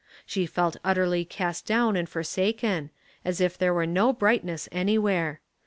[0.25, 2.89] She felt utterly cast down and for saken,
[3.23, 5.41] as if there were no brightness anywhere.